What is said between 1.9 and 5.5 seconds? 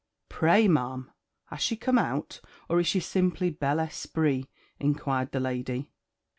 out, or is she simply bel esprit?" inquired the